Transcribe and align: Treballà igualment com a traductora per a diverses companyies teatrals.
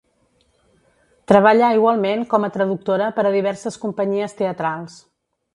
Treballà 1.31 1.69
igualment 1.81 2.25
com 2.33 2.47
a 2.47 2.51
traductora 2.57 3.13
per 3.19 3.29
a 3.29 3.35
diverses 3.39 3.81
companyies 3.87 4.37
teatrals. 4.41 5.01